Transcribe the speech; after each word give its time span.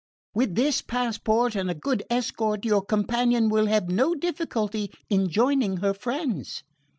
With 0.33 0.55
this 0.55 0.81
passport 0.81 1.53
and 1.55 1.69
a 1.69 1.75
good 1.75 2.01
escort 2.09 2.65
your 2.65 2.83
companion 2.83 3.49
will 3.49 3.67
have 3.67 3.87
no 3.87 4.15
difficulty 4.15 4.91
in 5.11 5.29
joining 5.29 5.77
her 5.77 5.93
friends." 5.93 6.63